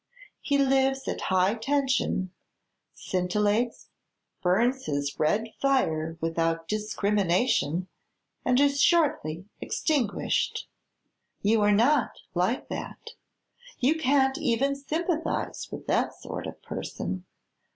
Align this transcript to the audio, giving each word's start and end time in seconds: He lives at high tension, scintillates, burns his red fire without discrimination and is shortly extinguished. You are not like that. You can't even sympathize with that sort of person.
He 0.41 0.57
lives 0.57 1.07
at 1.07 1.21
high 1.21 1.53
tension, 1.53 2.31
scintillates, 2.95 3.89
burns 4.41 4.87
his 4.87 5.19
red 5.19 5.49
fire 5.61 6.17
without 6.19 6.67
discrimination 6.67 7.87
and 8.43 8.59
is 8.59 8.81
shortly 8.81 9.45
extinguished. 9.59 10.67
You 11.43 11.61
are 11.61 11.71
not 11.71 12.13
like 12.33 12.67
that. 12.69 13.11
You 13.77 13.93
can't 13.93 14.39
even 14.39 14.75
sympathize 14.75 15.67
with 15.71 15.85
that 15.85 16.15
sort 16.15 16.47
of 16.47 16.59
person. 16.63 17.25